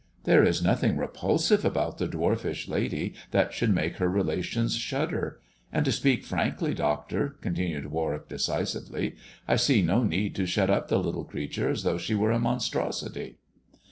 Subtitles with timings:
[0.23, 5.39] There is nothing re pulsive about the dwarfish lady that should make her relations shudder.
[5.71, 9.13] And to speak frankly, doctor," con tinued Warwick decisively,"
[9.47, 12.39] I see no need to shut up the little creature as though she were a
[12.39, 13.37] monstrosity."